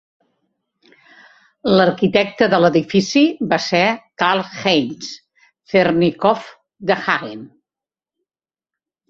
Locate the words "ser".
3.67-3.83